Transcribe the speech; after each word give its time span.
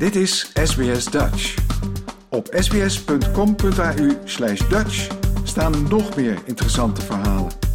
Dit 0.00 0.16
is 0.16 0.50
SBS 0.54 1.04
Dutch. 1.04 1.54
Op 2.28 2.48
sbs.com.au 2.58 4.08
slash 4.24 4.68
Dutch 4.68 5.08
staan 5.44 5.88
nog 5.88 6.16
meer 6.16 6.38
interessante 6.44 7.00
verhalen. 7.00 7.69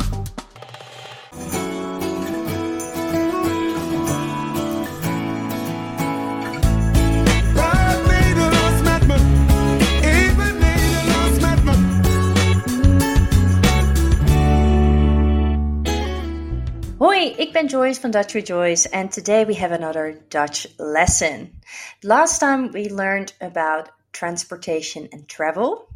Ben 17.56 17.70
Joyce 17.70 17.98
from 17.98 18.12
Dutch 18.12 18.34
Joyce, 18.34 18.86
and 18.86 19.10
today 19.10 19.46
we 19.46 19.54
have 19.54 19.72
another 19.72 20.20
Dutch 20.30 20.68
lesson. 20.78 21.62
Last 22.04 22.40
time 22.40 22.74
we 22.74 22.90
learned 22.90 23.32
about 23.40 23.92
transportation 24.12 25.08
and 25.14 25.26
travel, 25.26 25.88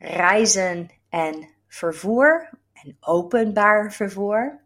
reizen 0.00 0.88
en 1.12 1.48
vervoer, 1.68 2.48
en 2.82 2.96
openbaar 3.06 3.92
vervoer. 3.92 4.58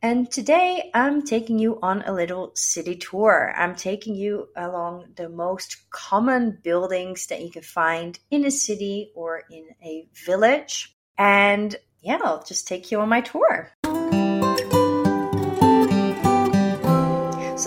And 0.00 0.32
today 0.32 0.90
I'm 0.94 1.26
taking 1.26 1.58
you 1.58 1.78
on 1.82 2.00
a 2.06 2.14
little 2.14 2.52
city 2.54 2.96
tour. 2.96 3.52
I'm 3.54 3.74
taking 3.74 4.14
you 4.14 4.48
along 4.56 5.08
the 5.14 5.28
most 5.28 5.90
common 5.90 6.58
buildings 6.64 7.26
that 7.26 7.42
you 7.42 7.50
can 7.50 7.60
find 7.60 8.18
in 8.30 8.46
a 8.46 8.50
city 8.50 9.12
or 9.14 9.42
in 9.50 9.68
a 9.84 10.08
village. 10.24 10.96
And 11.18 11.76
yeah, 12.00 12.20
I'll 12.24 12.42
just 12.42 12.66
take 12.66 12.90
you 12.90 13.00
on 13.00 13.10
my 13.10 13.20
tour. 13.20 13.72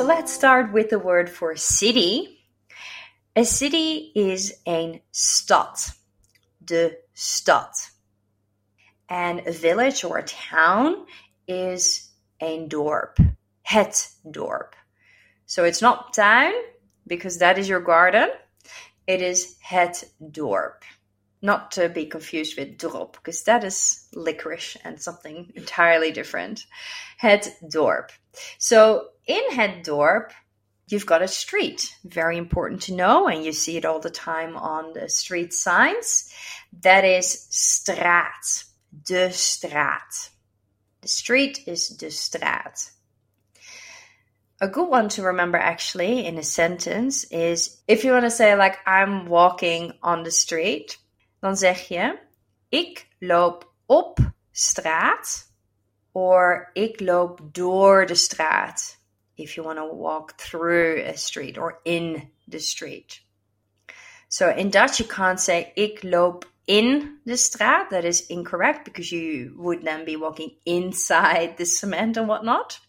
Let's 0.09 0.33
start 0.33 0.73
with 0.73 0.89
the 0.89 0.97
word 0.97 1.29
for 1.29 1.55
city. 1.55 2.39
A 3.35 3.45
city 3.45 4.11
is 4.15 4.59
een 4.65 5.01
stad. 5.11 5.77
De 6.65 6.97
stad. 7.13 7.75
And 9.07 9.45
a 9.45 9.51
village 9.51 10.03
or 10.03 10.17
a 10.17 10.23
town 10.23 11.05
is 11.45 12.09
een 12.41 12.67
dorp. 12.67 13.19
Het 13.61 14.17
dorp. 14.31 14.73
So 15.45 15.63
it's 15.63 15.81
not 15.81 16.11
tuin 16.11 16.55
because 17.05 17.37
that 17.37 17.59
is 17.59 17.67
your 17.67 17.81
garden. 17.81 18.31
It 19.05 19.21
is 19.21 19.57
het 19.59 20.11
dorp. 20.19 20.85
Not 21.43 21.71
to 21.73 21.87
be 21.87 22.07
confused 22.07 22.57
with 22.57 22.79
drop 22.79 23.13
because 23.13 23.43
that 23.43 23.63
is 23.63 24.07
licorice 24.15 24.75
and 24.83 24.99
something 24.99 25.51
entirely 25.55 26.11
different. 26.11 26.65
Het 27.17 27.59
dorp. 27.69 28.11
So 28.57 29.09
in 29.25 29.43
het 29.51 29.83
dorp, 29.83 30.31
you've 30.87 31.05
got 31.05 31.21
a 31.21 31.27
street. 31.27 31.95
Very 32.03 32.37
important 32.37 32.81
to 32.83 32.95
know, 32.95 33.27
and 33.27 33.43
you 33.43 33.51
see 33.51 33.77
it 33.77 33.85
all 33.85 33.99
the 33.99 34.09
time 34.09 34.57
on 34.57 34.93
the 34.93 35.09
street 35.09 35.53
signs. 35.53 36.33
That 36.81 37.03
is 37.03 37.47
straat. 37.49 38.65
De 39.05 39.31
straat. 39.31 40.29
The 41.01 41.07
street 41.07 41.67
is 41.67 41.89
de 41.89 42.09
straat. 42.09 42.91
A 44.61 44.67
good 44.67 44.89
one 44.89 45.07
to 45.09 45.23
remember 45.23 45.57
actually 45.57 46.25
in 46.25 46.37
a 46.37 46.43
sentence 46.43 47.23
is 47.31 47.79
if 47.87 48.03
you 48.03 48.11
want 48.11 48.25
to 48.25 48.31
say 48.31 48.55
like 48.55 48.77
I'm 48.85 49.27
walking 49.27 49.93
on 50.03 50.23
the 50.23 50.31
street, 50.31 50.97
dan 51.41 51.55
zeg 51.55 51.87
je 51.87 52.19
ik 52.69 53.07
loop 53.19 53.73
op 53.85 54.19
straat 54.51 55.48
or 56.19 56.69
ik 56.73 56.99
loop 56.99 57.39
door 57.51 58.05
de 58.05 58.15
straat 58.15 58.97
if 59.35 59.55
you 59.55 59.65
want 59.65 59.77
to 59.77 59.85
walk 59.85 60.33
through 60.37 61.01
a 61.05 61.15
street 61.15 61.57
or 61.57 61.79
in 61.83 62.29
the 62.47 62.59
street. 62.59 63.21
So 64.27 64.49
in 64.49 64.69
Dutch, 64.69 64.99
you 64.99 65.07
can't 65.07 65.39
say 65.39 65.71
ik 65.75 66.03
loop 66.03 66.45
in 66.65 67.19
de 67.25 67.37
straat. 67.37 67.89
That 67.89 68.03
is 68.03 68.27
incorrect 68.27 68.83
because 68.83 69.11
you 69.11 69.53
would 69.57 69.83
then 69.83 70.05
be 70.05 70.17
walking 70.17 70.51
inside 70.65 71.57
the 71.57 71.65
cement 71.65 72.17
and 72.17 72.27
whatnot. 72.27 72.79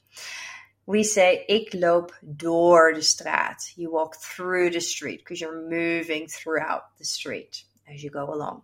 We 0.87 1.05
say 1.05 1.45
ik 1.49 1.73
loop 1.73 2.13
door 2.37 2.93
de 2.93 3.03
straat. 3.03 3.73
You 3.77 3.93
walk 3.93 4.17
through 4.17 4.71
the 4.71 4.81
street 4.81 5.19
because 5.19 5.41
you're 5.41 5.69
moving 5.69 6.27
throughout 6.27 6.83
the 6.99 7.05
street 7.05 7.65
as 7.87 8.03
you 8.03 8.11
go 8.11 8.35
along. 8.35 8.63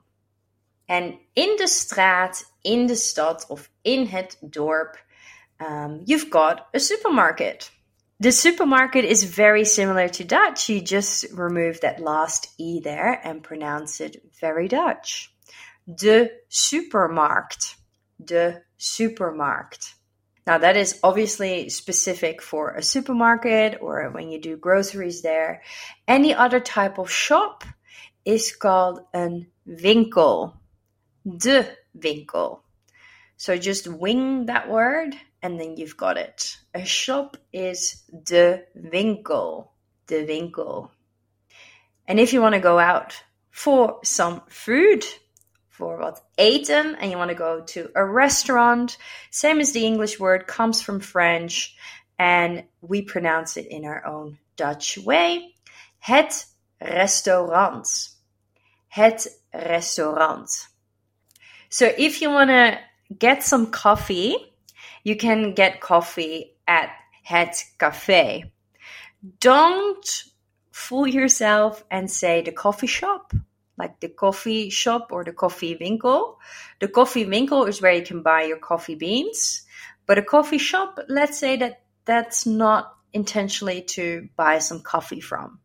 En 0.86 1.18
in 1.32 1.56
de 1.56 1.66
straat, 1.66 2.52
in 2.62 2.86
de 2.86 2.94
stad 2.94 3.46
of 3.48 3.70
in 3.82 4.06
het 4.06 4.36
dorp, 4.40 5.04
um, 5.58 6.02
you've 6.04 6.30
got 6.30 6.66
a 6.74 6.78
supermarket. 6.78 7.70
The 8.18 8.30
supermarket 8.30 9.04
is 9.04 9.24
very 9.24 9.64
similar 9.64 10.08
to 10.08 10.24
Dutch. 10.24 10.68
You 10.68 10.80
just 10.80 11.26
remove 11.32 11.80
that 11.80 12.00
last 12.00 12.54
E 12.56 12.80
there 12.80 13.20
and 13.22 13.42
pronounce 13.42 14.00
it 14.00 14.22
very 14.40 14.68
Dutch. 14.68 15.34
De 15.84 16.30
supermarkt. 16.48 17.76
De 18.16 18.62
supermarkt. 18.76 19.94
Now, 20.46 20.58
that 20.58 20.76
is 20.76 21.00
obviously 21.02 21.68
specific 21.68 22.40
for 22.40 22.70
a 22.70 22.82
supermarket 22.82 23.78
or 23.80 24.08
when 24.10 24.30
you 24.30 24.40
do 24.40 24.56
groceries 24.56 25.20
there. 25.20 25.62
Any 26.06 26.32
other 26.34 26.60
type 26.60 26.98
of 26.98 27.10
shop 27.10 27.64
is 28.24 28.56
called 28.56 29.00
een 29.12 29.50
winkel. 29.66 30.54
De 31.26 31.66
winkel. 31.94 32.60
So 33.36 33.56
just 33.56 33.86
wing 33.86 34.46
that 34.46 34.68
word 34.70 35.14
and 35.42 35.60
then 35.60 35.76
you've 35.76 35.96
got 35.96 36.16
it. 36.16 36.56
A 36.74 36.84
shop 36.84 37.36
is 37.52 38.02
de 38.24 38.62
winkel. 38.74 39.68
De 40.06 40.24
winkel. 40.24 40.90
And 42.06 42.20
if 42.20 42.32
you 42.32 42.40
want 42.40 42.54
to 42.54 42.60
go 42.60 42.78
out 42.78 43.22
for 43.50 43.98
some 44.04 44.42
food, 44.48 45.04
for 45.68 45.98
wat 45.98 46.22
eten, 46.38 46.94
and 46.94 47.10
you 47.10 47.18
want 47.18 47.30
to 47.30 47.36
go 47.36 47.60
to 47.60 47.90
a 47.94 48.04
restaurant, 48.04 48.96
same 49.30 49.60
as 49.60 49.72
the 49.72 49.84
English 49.84 50.18
word, 50.18 50.46
comes 50.46 50.80
from 50.80 51.00
French, 51.00 51.76
and 52.18 52.64
we 52.80 53.02
pronounce 53.02 53.56
it 53.56 53.66
in 53.66 53.84
our 53.84 54.06
own 54.06 54.38
Dutch 54.56 54.98
way. 54.98 55.54
Het 55.98 56.46
restaurant. 56.80 58.10
Het 58.88 59.26
restaurant. 59.52 60.68
So 61.68 61.92
if 61.96 62.20
you 62.22 62.30
want 62.30 62.50
to 62.50 62.78
get 63.18 63.42
some 63.42 63.70
coffee, 63.70 64.36
you 65.04 65.16
can 65.16 65.54
get 65.54 65.80
coffee 65.80 66.56
at 66.66 66.90
Het 67.22 67.64
Café. 67.78 68.50
Don't 69.40 70.24
fool 70.70 71.06
yourself 71.06 71.84
and 71.90 72.10
say 72.10 72.42
the 72.42 72.52
coffee 72.52 72.86
shop, 72.86 73.32
like 73.78 73.98
the 74.00 74.08
coffee 74.08 74.70
shop 74.70 75.08
or 75.10 75.24
the 75.24 75.32
coffee 75.32 75.76
winkel. 75.76 76.36
The 76.80 76.88
coffee 76.88 77.24
winkel 77.24 77.68
is 77.68 77.80
where 77.80 77.94
you 77.94 78.02
can 78.02 78.22
buy 78.22 78.42
your 78.42 78.58
coffee 78.58 78.94
beans, 78.94 79.62
but 80.06 80.18
a 80.18 80.22
coffee 80.22 80.58
shop, 80.58 80.98
let's 81.08 81.38
say 81.38 81.56
that 81.56 81.82
that's 82.04 82.46
not 82.46 82.94
intentionally 83.12 83.82
to 83.82 84.28
buy 84.36 84.58
some 84.58 84.80
coffee 84.80 85.20
from, 85.20 85.58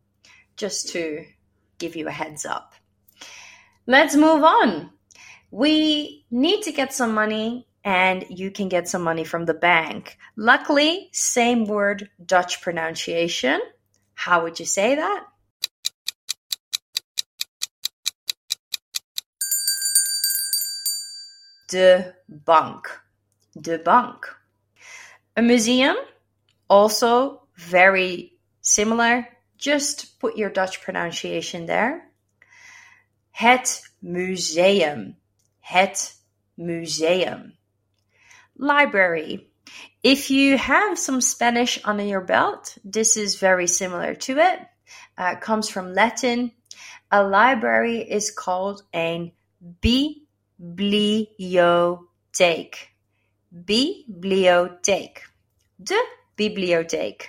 just 0.56 0.88
to 0.90 1.24
give 1.78 1.94
you 1.94 2.08
a 2.08 2.10
heads 2.10 2.46
up. 2.46 2.74
Let's 3.86 4.16
move 4.16 4.42
on. 4.42 4.90
We 5.52 6.24
need 6.30 6.62
to 6.62 6.72
get 6.72 6.94
some 6.94 7.12
money 7.12 7.66
and 7.84 8.24
you 8.30 8.50
can 8.50 8.70
get 8.70 8.88
some 8.88 9.02
money 9.02 9.22
from 9.22 9.44
the 9.44 9.52
bank. 9.52 10.16
Luckily, 10.34 11.10
same 11.12 11.66
word, 11.66 12.08
Dutch 12.24 12.62
pronunciation. 12.62 13.60
How 14.14 14.44
would 14.44 14.58
you 14.58 14.64
say 14.64 14.94
that? 14.94 15.26
De 21.68 22.14
bank. 22.28 22.88
De 23.60 23.76
bank. 23.76 24.26
A 25.36 25.42
museum, 25.42 25.96
also 26.70 27.42
very 27.56 28.32
similar. 28.62 29.28
Just 29.58 30.18
put 30.18 30.38
your 30.38 30.48
Dutch 30.48 30.80
pronunciation 30.80 31.66
there. 31.66 32.08
Het 33.32 33.82
museum. 34.00 35.16
Het 35.62 36.14
museum. 36.56 37.56
Library. 38.56 39.48
If 40.02 40.30
you 40.30 40.58
have 40.58 40.98
some 40.98 41.20
Spanish 41.20 41.78
under 41.84 42.04
your 42.04 42.20
belt, 42.20 42.76
this 42.84 43.16
is 43.16 43.36
very 43.36 43.66
similar 43.66 44.14
to 44.14 44.38
it. 44.38 44.60
Uh, 45.16 45.34
it 45.36 45.40
comes 45.40 45.68
from 45.68 45.94
Latin. 45.94 46.52
A 47.10 47.22
library 47.22 47.98
is 47.98 48.30
called 48.30 48.82
a 48.94 49.32
bibliotheek. 49.80 51.24
Bibliotheek. 53.54 55.18
De 55.82 56.00
bibliotheek. 56.36 57.28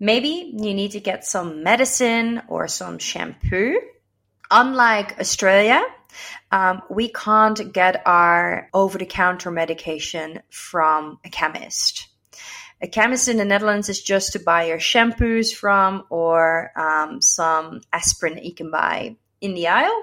Maybe 0.00 0.52
you 0.56 0.74
need 0.74 0.92
to 0.92 1.00
get 1.00 1.24
some 1.24 1.62
medicine 1.62 2.42
or 2.48 2.68
some 2.68 2.98
shampoo. 2.98 3.80
Unlike 4.50 5.20
Australia, 5.20 5.82
um, 6.50 6.82
we 6.90 7.08
can't 7.08 7.72
get 7.72 8.02
our 8.06 8.68
over 8.72 8.98
the 8.98 9.06
counter 9.06 9.50
medication 9.50 10.42
from 10.50 11.18
a 11.24 11.28
chemist. 11.28 12.08
A 12.80 12.88
chemist 12.88 13.28
in 13.28 13.38
the 13.38 13.44
Netherlands 13.44 13.88
is 13.88 14.02
just 14.02 14.32
to 14.32 14.38
buy 14.38 14.64
your 14.64 14.78
shampoos 14.78 15.54
from 15.54 16.04
or 16.10 16.70
um, 16.76 17.20
some 17.20 17.80
aspirin 17.92 18.38
you 18.42 18.54
can 18.54 18.70
buy 18.70 19.16
in 19.40 19.54
the 19.54 19.68
aisle. 19.68 20.02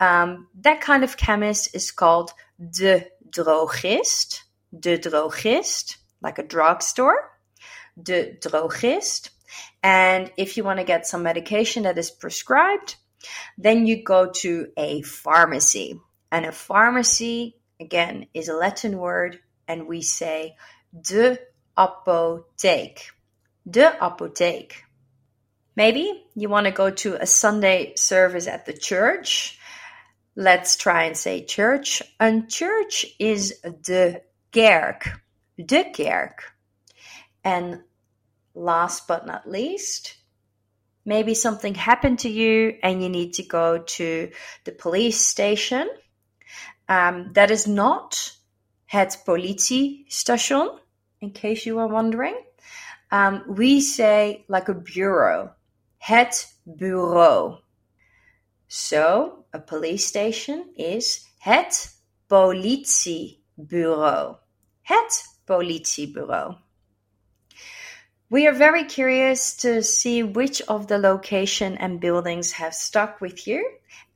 Um, 0.00 0.48
that 0.60 0.80
kind 0.80 1.04
of 1.04 1.16
chemist 1.16 1.74
is 1.74 1.90
called 1.90 2.32
de 2.58 3.06
drogist. 3.30 4.42
De 4.78 4.98
drogist, 4.98 5.96
like 6.22 6.38
a 6.38 6.42
drugstore. 6.42 7.30
De 8.00 8.36
drogist. 8.40 9.30
And 9.82 10.30
if 10.36 10.56
you 10.56 10.64
want 10.64 10.78
to 10.78 10.84
get 10.84 11.06
some 11.06 11.22
medication 11.22 11.82
that 11.82 11.98
is 11.98 12.10
prescribed, 12.10 12.96
then 13.56 13.86
you 13.86 14.02
go 14.02 14.30
to 14.30 14.68
a 14.76 15.02
pharmacy. 15.02 16.00
And 16.30 16.44
a 16.44 16.52
pharmacy, 16.52 17.56
again, 17.80 18.26
is 18.34 18.48
a 18.48 18.54
Latin 18.54 18.98
word, 18.98 19.38
and 19.66 19.86
we 19.86 20.02
say 20.02 20.56
de 21.00 21.38
apotheek. 21.76 23.10
De 23.68 23.90
apotheek. 24.00 24.72
Maybe 25.74 26.24
you 26.34 26.48
want 26.48 26.66
to 26.66 26.72
go 26.72 26.90
to 26.90 27.14
a 27.14 27.26
Sunday 27.26 27.94
service 27.94 28.46
at 28.46 28.66
the 28.66 28.72
church. 28.72 29.58
Let's 30.34 30.76
try 30.76 31.04
and 31.04 31.16
say 31.16 31.44
church. 31.44 32.02
And 32.18 32.50
church 32.50 33.06
is 33.18 33.60
de 33.82 34.20
kerk. 34.52 35.20
De 35.56 35.92
kerk. 35.92 36.52
And 37.44 37.82
last 38.54 39.06
but 39.06 39.26
not 39.26 39.48
least, 39.48 40.16
maybe 41.08 41.34
something 41.34 41.74
happened 41.74 42.20
to 42.20 42.28
you 42.28 42.76
and 42.82 43.02
you 43.02 43.08
need 43.08 43.32
to 43.32 43.42
go 43.42 43.78
to 43.78 44.30
the 44.64 44.72
police 44.72 45.18
station. 45.18 45.88
Um, 46.88 47.32
that 47.32 47.50
is 47.50 47.66
not 47.66 48.32
het 48.86 49.16
politiestation, 49.26 50.78
in 51.20 51.30
case 51.30 51.66
you 51.66 51.78
are 51.78 51.88
wondering. 51.88 52.36
Um, 53.10 53.42
we 53.48 53.80
say 53.80 54.44
like 54.48 54.68
a 54.68 54.74
bureau, 54.74 55.50
het 55.98 56.46
bureau. 56.76 57.58
So, 58.68 59.44
a 59.54 59.58
police 59.58 60.06
station 60.06 60.74
is 60.76 61.26
het 61.38 61.90
politiebureau. 62.28 64.36
Het 64.82 65.24
politiebureau. 65.46 66.56
We 68.30 68.46
are 68.46 68.52
very 68.52 68.84
curious 68.84 69.56
to 69.58 69.82
see 69.82 70.22
which 70.22 70.60
of 70.68 70.86
the 70.86 70.98
location 70.98 71.78
and 71.78 71.98
buildings 71.98 72.52
have 72.52 72.74
stuck 72.74 73.22
with 73.22 73.46
you 73.46 73.66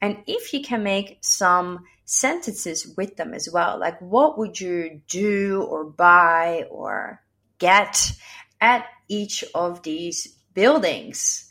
and 0.02 0.18
if 0.26 0.52
you 0.52 0.62
can 0.62 0.82
make 0.82 1.16
some 1.22 1.86
sentences 2.04 2.92
with 2.94 3.16
them 3.16 3.32
as 3.32 3.48
well. 3.50 3.78
Like 3.78 3.98
what 4.02 4.36
would 4.36 4.60
you 4.60 5.00
do 5.08 5.62
or 5.62 5.84
buy 5.84 6.66
or 6.70 7.22
get 7.58 8.12
at 8.60 8.84
each 9.08 9.44
of 9.54 9.82
these 9.82 10.26
buildings? 10.52 11.48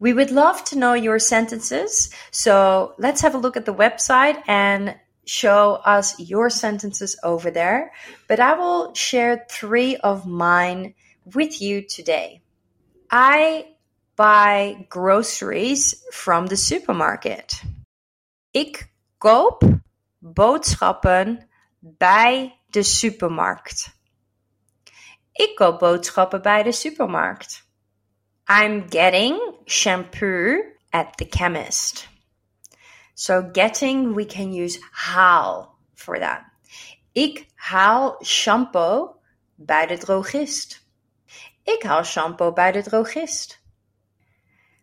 We 0.00 0.12
would 0.12 0.32
love 0.32 0.64
to 0.64 0.78
know 0.78 0.94
your 0.94 1.20
sentences. 1.20 2.12
So 2.32 2.94
let's 2.98 3.20
have 3.20 3.36
a 3.36 3.38
look 3.38 3.56
at 3.56 3.64
the 3.64 3.74
website 3.74 4.42
and 4.48 4.96
show 5.24 5.74
us 5.84 6.18
your 6.18 6.50
sentences 6.50 7.16
over 7.22 7.52
there. 7.52 7.92
But 8.26 8.40
I 8.40 8.54
will 8.54 8.92
share 8.94 9.46
three 9.48 9.94
of 9.98 10.26
mine 10.26 10.94
with 11.24 11.60
you 11.60 11.86
today. 11.86 12.42
I 13.10 13.66
buy 14.16 14.86
groceries 14.88 16.04
from 16.10 16.46
the 16.46 16.56
supermarket. 16.56 17.62
Ik 18.50 18.92
koop 19.18 19.62
boodschappen 20.18 21.48
bij 21.80 22.58
de 22.66 22.82
supermarkt. 22.82 23.96
Ik 25.32 25.54
koop 25.54 25.78
boodschappen 25.78 26.42
bij 26.42 26.62
de 26.62 26.72
supermarkt. 26.72 27.66
I'm 28.46 28.90
getting 28.90 29.54
shampoo 29.64 30.62
at 30.90 31.16
the 31.16 31.26
chemist. 31.30 32.08
So 33.14 33.48
getting, 33.52 34.14
we 34.14 34.26
can 34.26 34.52
use 34.52 34.78
haal 34.90 35.78
for 35.94 36.18
that. 36.18 36.40
Ik 37.12 37.46
haal 37.54 38.24
shampoo 38.24 39.16
bij 39.54 39.86
de 39.86 39.98
drogist. 39.98 40.81
Ik 41.64 41.82
haal 41.82 42.04
shampoo 42.04 42.52
bij 42.52 42.72
de 42.72 42.82
drogist. 42.82 43.60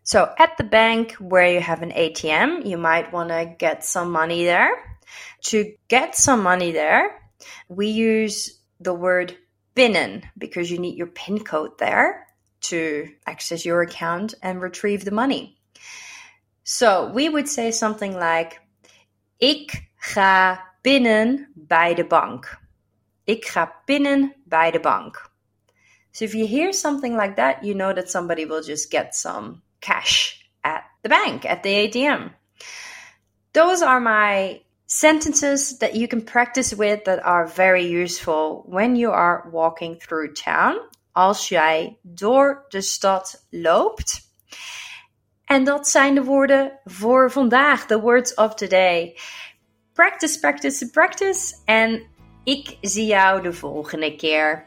So 0.02 0.24
at 0.36 0.56
the 0.56 0.64
bank 0.64 1.16
where 1.18 1.52
you 1.52 1.60
have 1.60 1.82
an 1.82 1.92
ATM, 1.92 2.66
you 2.66 2.78
might 2.78 3.10
want 3.10 3.28
to 3.30 3.54
get 3.56 3.84
some 3.84 4.10
money 4.10 4.44
there. 4.44 4.98
To 5.40 5.74
get 5.88 6.16
some 6.16 6.42
money 6.42 6.72
there, 6.72 7.10
we 7.68 7.86
use 7.86 8.60
the 8.80 8.94
word 8.94 9.36
pinnen 9.74 10.22
because 10.36 10.70
you 10.70 10.80
need 10.80 10.96
your 10.96 11.10
PIN 11.12 11.44
code 11.44 11.78
there 11.78 12.26
to 12.60 13.08
access 13.26 13.64
your 13.64 13.82
account 13.82 14.34
and 14.42 14.60
retrieve 14.60 15.04
the 15.04 15.10
money. 15.14 15.56
So 16.64 17.10
we 17.12 17.28
would 17.28 17.48
say 17.48 17.70
something 17.70 18.14
like 18.14 18.60
Ik 19.38 19.90
ga 19.96 20.60
pinnen 20.82 21.52
bij 21.54 21.94
de 21.94 22.06
bank. 22.06 22.58
Ik 23.24 23.44
ga 23.44 23.74
pinnen 23.84 24.34
bij 24.44 24.70
de 24.70 24.80
bank. 24.80 25.29
So 26.12 26.24
if 26.24 26.34
you 26.34 26.46
hear 26.46 26.72
something 26.72 27.16
like 27.16 27.36
that, 27.36 27.64
you 27.64 27.74
know 27.74 27.92
that 27.92 28.10
somebody 28.10 28.44
will 28.44 28.62
just 28.62 28.90
get 28.90 29.14
some 29.14 29.62
cash 29.80 30.44
at 30.64 30.84
the 31.02 31.08
bank, 31.08 31.44
at 31.44 31.62
the 31.62 31.88
ATM. 31.88 32.32
Those 33.52 33.82
are 33.82 34.00
my 34.00 34.60
sentences 34.86 35.78
that 35.78 35.94
you 35.94 36.08
can 36.08 36.22
practice 36.22 36.74
with 36.74 37.04
that 37.04 37.24
are 37.24 37.46
very 37.46 37.86
useful 37.86 38.64
when 38.66 38.96
you 38.96 39.10
are 39.10 39.48
walking 39.52 39.96
through 39.96 40.34
town. 40.34 40.76
Als 41.12 41.48
jij 41.48 41.98
door 42.02 42.64
de 42.68 42.80
stad 42.80 43.46
loopt. 43.50 44.28
En 45.44 45.64
dat 45.64 45.88
zijn 45.88 46.14
de 46.14 46.24
woorden 46.24 46.78
voor 46.84 47.30
vandaag, 47.30 47.86
the 47.86 48.00
words 48.00 48.34
of 48.34 48.54
today. 48.54 49.16
Practice, 49.92 50.38
practice, 50.38 50.90
practice. 50.90 51.54
En 51.64 52.06
ik 52.44 52.76
zie 52.80 53.06
jou 53.06 53.42
de 53.42 53.52
volgende 53.52 54.16
keer. 54.16 54.66